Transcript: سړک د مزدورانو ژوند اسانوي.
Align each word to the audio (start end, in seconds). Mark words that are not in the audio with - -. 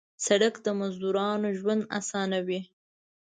سړک 0.25 0.55
د 0.65 0.67
مزدورانو 0.79 1.47
ژوند 1.59 1.83
اسانوي. 1.99 2.61